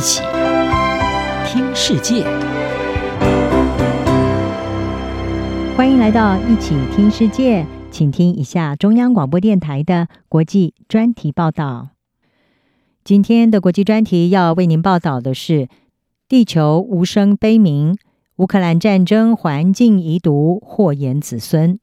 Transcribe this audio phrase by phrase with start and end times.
[0.00, 0.22] 一起
[1.44, 2.24] 听世界，
[5.76, 11.90] 欢迎来到一起听世界，请听一下中央广播电台的国际专题报道。
[13.04, 15.68] 今天的国际专题要为您报道的是：
[16.26, 17.94] 地球无声悲鸣，
[18.36, 21.78] 乌克兰战争环境遗毒祸延子孙。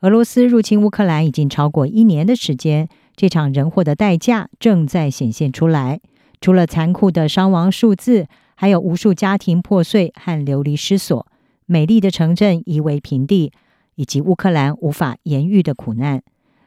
[0.00, 2.88] 俄罗斯入侵乌克兰已经超过一年的时间。
[3.14, 6.00] 这场人祸的代价正在显现出来，
[6.46, 11.26] 除了残酷的伤亡数字，还有无数家庭破碎和流离失所，
[11.66, 13.50] 美丽的城镇夷为平地，
[13.96, 16.22] 以及乌克兰无法言喻的苦难。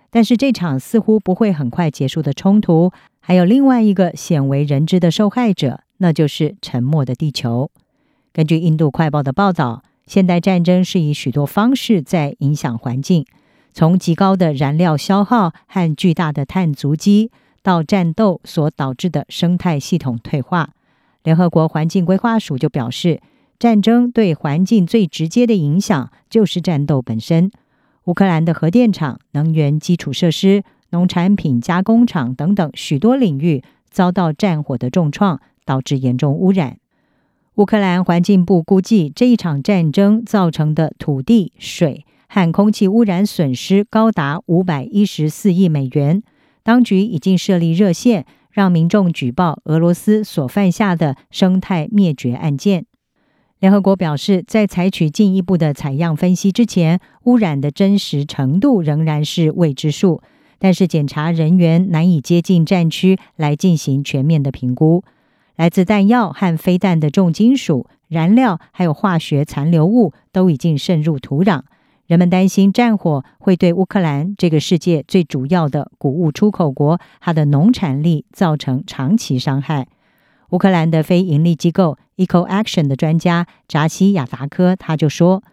[0.09, 7.71] 但是，这场似乎不会很快结束的冲突，还有另外一个鲜为人知的受害者，那就是沉默的地球。
[8.33, 13.25] 根据印度快报的报道，现代战争是以许多方式在影响环境。
[13.71, 17.31] 从极高的燃料消耗和巨大的碳足迹，
[17.69, 20.71] 到战斗所导致的生态系统退化，
[21.21, 23.21] 联合国环境规划署就表示，
[23.59, 27.51] 战争对环境最直接的影响就是战斗本身。
[28.05, 36.79] 乌克兰的核电厂、能源基础设施、农产品加工厂等等许多领域遭到战火的重创，导致严重污染。
[37.57, 42.03] 乌克兰环境部估计，这一场战争造成的土地、水。
[42.31, 46.21] 和空气污染损失高达五百一十四亿美元。
[46.63, 52.85] 当局已经设立热线，让民众举报俄罗斯所犯下的生态灭绝案件。
[53.59, 60.21] 联合国表示，在采取进一步的采样分析之前，污染的真实程度仍然是未知数。
[60.57, 65.03] 但是，检查人员难以接近战区来进行全面的评估。
[65.55, 71.63] 来自弹药和飞弹的重金属、燃料，还有化学残留物，都已经渗入土壤。
[72.09, 79.87] 人们担心战火会对乌克兰这个世界最主要的谷物出口国，它的农产力造成长期伤害。
[80.49, 85.43] 乌克兰的非营利机构 Eco Action 的专家扎西亚达科他就说：“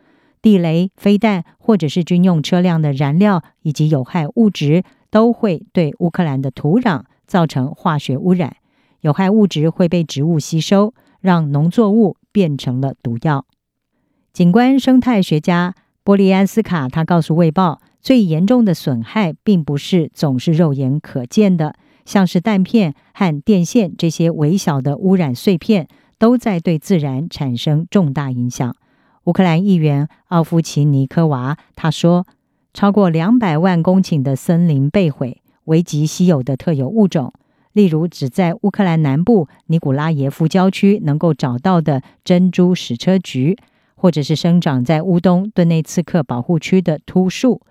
[0.41, 8.57] 地雷、飞弹或者是军用车辆的燃料以及有害物质都会对乌克兰的土壤造成化学污染。
[9.03, 13.45] 有害物质会被植物吸收，让农作物变成了毒药。”
[14.33, 15.75] 景观生态学家。
[16.07, 21.75] 波利安斯卡他告诉《卫报》，最严重的损害并不是总是肉眼可见的，
[22.05, 28.77] 像是弹片和电线这些微小的污染碎片，都在对自然产生重大影响。
[29.25, 32.25] 乌克兰议员奥夫奇尼科娃他说，
[32.73, 37.33] 超过两百万公顷的森林被毁，危及稀有的特有物种，
[37.73, 43.59] 例如只在乌克兰南部尼古拉耶夫郊区能够找到的珍珠矢车菊。
[43.97, 47.63] 或者是生长在乌东顿内茨克保护区的秃树，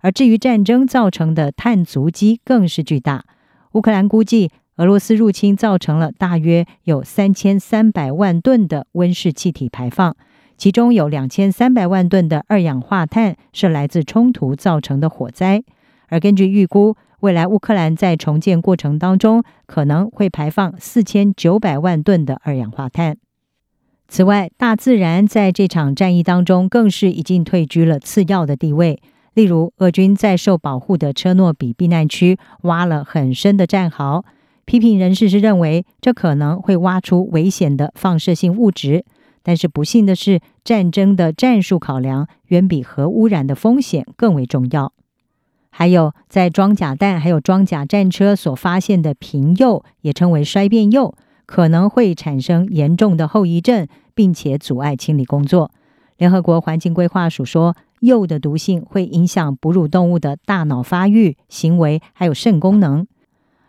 [0.00, 3.24] 而至于战争造成的碳足迹更是巨大。
[3.72, 10.16] 乌克兰估计，俄罗斯入侵造成了大约有三千三百万吨的温室气体排放，
[10.56, 15.62] 其中有两千三百万吨的二氧化碳是来自冲突造成的火灾。
[16.08, 23.16] 而根据预估，未来乌克兰在重建过程当中可能会排放四千九百万吨的二氧化碳。
[24.14, 29.02] 此外，大自然在这场战役当中更是已经退居了次要的地位。
[29.34, 34.24] 例如，俄军在受保护的车诺比避难区挖了很深的战壕，
[34.66, 39.04] 批评人士是认为这可能会挖出危险的放射性物质。
[39.42, 44.92] 但是不幸的是，战争的战术考量远比核污染的风险更为重要。
[45.70, 51.16] 还有，在装甲弹还有装甲战车所发现的贫铀，也称为衰变铀。
[51.46, 55.70] 可能会产生严重的后遗症，并且阻碍清理工作。
[56.16, 63.06] 联合国环境规划署说，铀的毒性会影响哺乳动物的大脑发育、行为还有肾功能。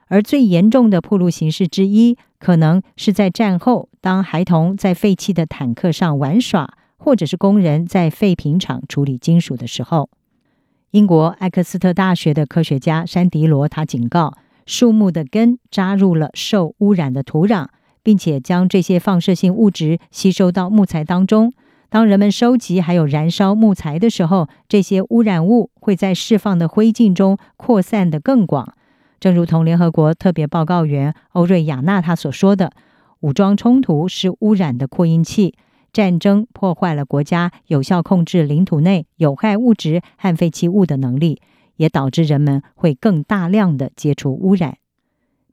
[0.08, 10.10] 而最严重的暴露形式之一，可能是在战后，当孩童在废弃的坦克上玩耍，或者是工人在废品厂处理金属的时候。
[10.92, 14.38] 英国艾克斯特大学的科学家山迪罗他警告。
[14.66, 17.68] 树木的根扎入了受污染的土壤，
[18.02, 21.54] 并且将这些放射性物质吸收到木材当中。
[21.88, 28.74] 当人们收集还有燃烧木材的时候，这些污染物会在释放的灰烬中扩散得更广。
[29.20, 32.72] 正如同联合国特别报告员欧瑞亚纳他所说的
[33.22, 35.56] ：“武装冲突是污染的扩音器，
[35.94, 41.40] 战争破坏了国家有效控制领土内有害物质和废弃物的能力。”
[41.78, 44.78] 也导致人们会更大量的接触污染。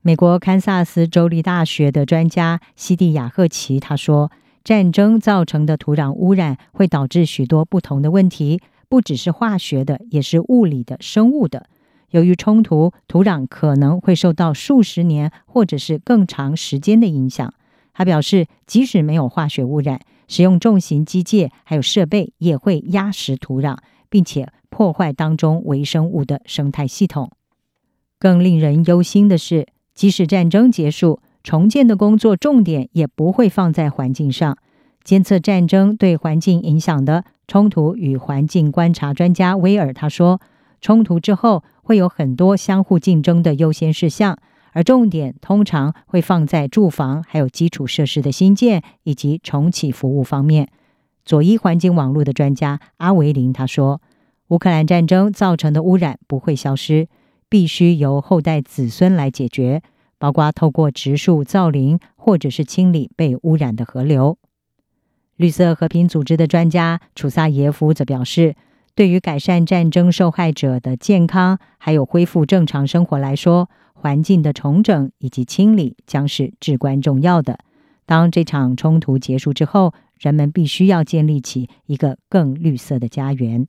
[0.01, 4.31] 美国堪萨斯州立大学的专家西蒂亚赫奇他说
[4.63, 11.67] ：“战争造成的土壤污染会导致许多不同的问题，不只是化学的，也是物理的、生物的。
[12.11, 17.53] 由于冲突，土壤可能会受到数十年或者是更长时间的影响。
[17.93, 23.77] 他表示，即使没有化学污染，使用重型机械还有设备也会压实土壤，
[24.13, 27.31] 并且破坏当中微生物的生态系统。
[28.19, 29.65] 更令人忧心的是，
[29.95, 34.55] 即使战争结束，重建的工作重点也不会放在环境上。
[35.03, 40.39] 监测战争对环境影响的冲突与环境观察专家威尔他说，
[40.79, 44.37] 冲突之后，会有很多相互竞争的优先事项，
[44.73, 50.69] 而重点通常会放在住房、还有基础设施的新建以及重启服务方面。
[51.25, 54.01] 左翼环境网络的专家阿维林他说
[54.49, 57.07] ：“乌克兰战争造成的污染不会消失，
[57.49, 59.81] 必须由后代子孙来解决，
[60.17, 64.37] 包括透过植树造林，或者是清理被污染的河流。”
[65.37, 68.55] 绿色和平组织的专家楚萨耶夫则表示。
[68.95, 77.57] 对于改善战争受害者的健康，还有恢复正常生活来说，环境的重整以及清理将是至关重要的。
[78.05, 83.67] 当这场冲突结束之后，人们必须要建立起一个更绿色的家园。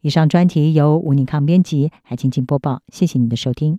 [0.00, 2.82] 以上专题由吴宁康编辑，还请播报。
[2.88, 3.78] 谢谢你的收听。